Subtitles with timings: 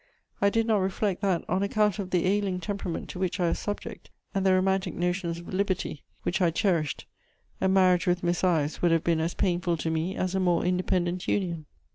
[0.41, 3.59] I did not reflect that, on account of the ailing temperament to which I was
[3.59, 7.05] subject, and the romantic notions of liberty which I cherished,
[7.61, 10.65] a marriage with Miss Ives would have been as painful to me as a more
[10.65, 11.67] independent union.